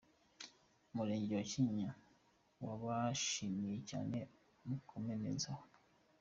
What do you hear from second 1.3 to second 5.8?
wa Kinyinya wabashimiye cyane, mukomereze aho.